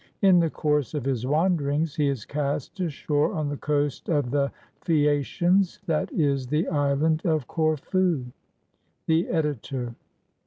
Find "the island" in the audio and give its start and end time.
6.47-7.23